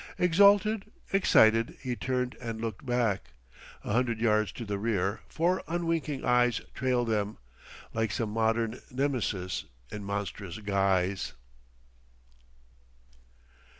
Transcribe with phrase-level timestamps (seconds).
[0.17, 3.33] Exalted, excited, he turned and looked back.
[3.83, 7.37] A hundred yards to the rear four unwinking eyes trailed them,
[7.93, 11.33] like some modern Nemesis in monstrous guise.